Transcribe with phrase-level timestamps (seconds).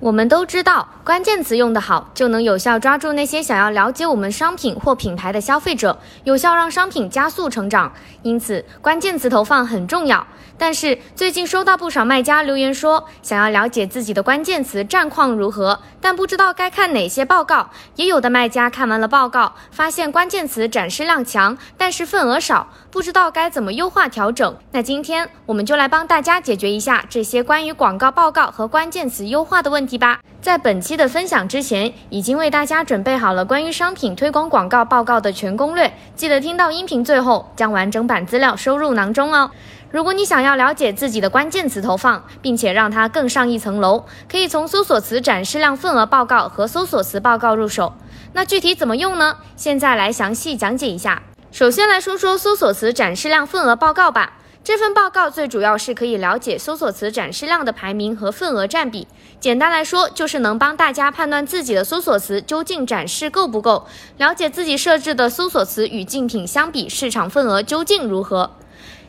[0.00, 7.92] 我们都知道，关键词用得好，就能有效抓住那些想要了解我们商品或品牌的消费者，有效让商品加速成长。
[8.22, 10.26] 因此，关键词投放很重要。
[10.56, 17.70] 但是，最近收到不少卖家留言说，想要了解自己的关键词战况如何，但不知道该看哪些报告。
[17.96, 24.54] 也有的卖家看完了报告，发现关键词展示量强，但是份额少，不知道该怎么优化调整。
[24.72, 30.20] 那今天我们就来帮大家解决一下这些关于广告报告和关键词优化的问题吧。
[30.40, 39.50] 在本期的分享之前，已经为大家准备好了关于商品推广广告报告的全攻略，记得听到音频最后，将完整版资料收入囊中哦。
[39.90, 47.92] 如果你想要了解自己的关键词投放，并且让它更上一层楼，可以从搜索词展示量份额报告和搜索词报告入手。
[48.32, 49.36] 那具体怎么用呢？
[49.56, 51.22] 现在来详细讲解一下。
[51.50, 54.34] 首先来说说搜索词展示量份额报告吧。
[54.62, 59.08] 这份报告最主要是可以了解搜索词展示量的排名和份额占比。
[59.40, 63.86] 简单来说，就是能帮大家判断自己的搜索词究竟展示够不够，
[64.18, 68.50] 了解自己设置的搜索词与竞品相比，市场份额究竟如何。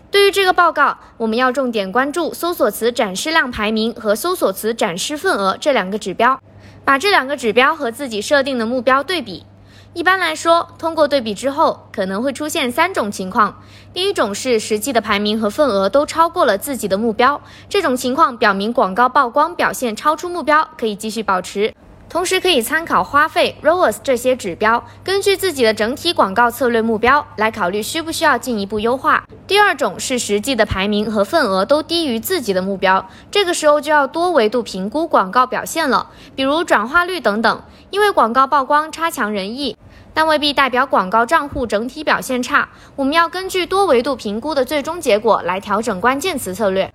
[0.10, 6.40] 对于这个报告，我们要重点关注搜索词展示量排名和搜索词展示份额这两个指标，
[6.86, 9.46] 把这两个指标和自己设定的目标对比。
[9.94, 13.62] 一般来说，通过对比之后，可能会出现三种情况。
[13.94, 21.74] 第一种是实际的排名和份额都超过了自己的目标，这种情况表明广告曝光表现超出目标，可以继续保持。
[22.12, 29.24] 同时可以参考花费 ROAS 这些指标，根据自己的整体广告策略目标来考虑需不需要进一步优化。
[29.48, 37.62] 第二种是实际的排名和份额都低于自己的目标，这个时候就要多维度评估广告表现了，比如转化率等等。
[37.92, 39.78] 因为广告曝光差强人意，
[40.14, 46.94] 但未必代表广告账户整体表现差，我们要根据多维度评估的最终结果来调整关键词策略。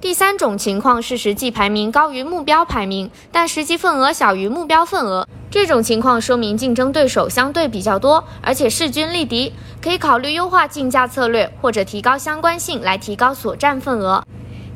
[0.00, 5.26] 第三种情况是实际排名高于目标排名，但实际份额小于目标份额。
[5.50, 14.22] 这种情况说明竞争对手相对比较多，而且势均力敌，可以考虑优化竞价策略或者提高相关性来提高所占份额。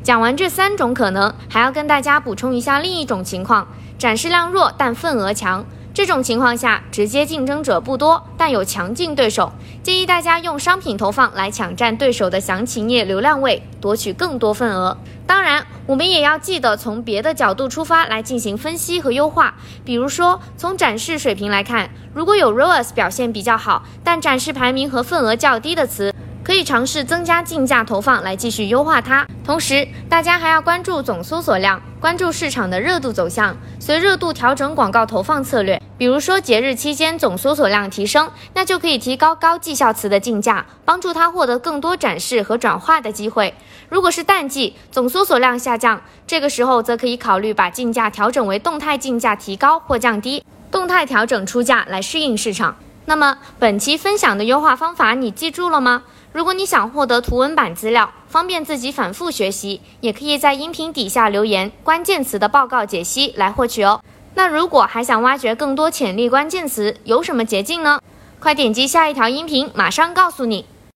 [0.03, 5.65] 讲完这三种可能，还要跟大家补充一下另一种情况：展示量弱但份额强。
[5.94, 9.53] 这种情况下，直接竞争者不多，但有强劲对手。
[9.82, 14.97] 建议大家用商品投放来抢占对手的详情页流量位，夺取更多份额。
[15.26, 19.54] 当然，我们也要记得从别的角度出发来进行分析和优化。
[19.84, 26.14] 比如说，从展示水平来看，如果有 ROAS 表现比较好，但展示排名和份额较低的词。
[26.44, 29.26] 可以尝试增加竞价投放来继续优化它。
[29.44, 35.80] 同时，大家还要关注总搜索量，关注市场的热度走向，随热度调整广告投放策略。
[35.97, 43.54] 比如说节日期间总搜索量提升，那就可以提高高绩效词的竞价，帮助它获得更多展示和转化的机会。
[43.88, 52.74] 如果是淡季，总搜索量下降，这个时候则可以考虑把竞价调整为动态竞价，提高或降低，动态调整出价来适应市场。
[53.05, 56.05] 那么本期分享的优化方法你记住了吗？
[56.33, 64.01] 如果你想获得图文版资料，方便自己反复学习，也可以在音频底下留言关键词的报告解析来获取哦。
[64.35, 68.01] 那如果还想挖掘更多潜力关键词，有什么捷径呢？
[68.41, 70.65] 快点击下一条音频，马上告诉你。